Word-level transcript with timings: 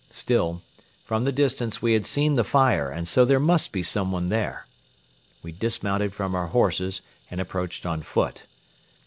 Still, 0.09 0.63
from 1.05 1.25
the 1.25 1.31
distance 1.31 1.79
we 1.79 1.93
had 1.93 2.07
seen 2.07 2.35
the 2.35 2.43
fire 2.43 2.89
and 2.89 3.07
so 3.07 3.23
there 3.23 3.39
must 3.39 3.71
be 3.71 3.83
someone 3.83 4.29
there. 4.29 4.65
We 5.43 5.51
dismounted 5.51 6.15
from 6.15 6.33
our 6.33 6.47
horses 6.47 7.03
and 7.29 7.39
approached 7.39 7.85
on 7.85 8.01
foot. 8.01 8.47